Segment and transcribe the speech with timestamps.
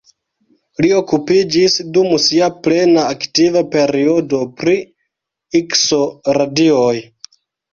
[0.83, 4.77] Li okupiĝis dum sia plena aktiva periodo pri
[5.63, 6.95] Ikso-radioj.